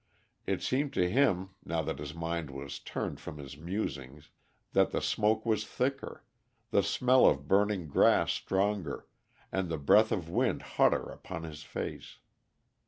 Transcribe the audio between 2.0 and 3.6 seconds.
mind was turned from his